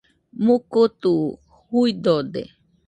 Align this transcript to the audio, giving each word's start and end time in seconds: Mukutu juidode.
Mukutu 0.43 1.13
juidode. 1.71 2.41